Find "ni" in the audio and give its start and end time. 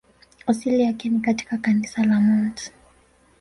1.09-1.19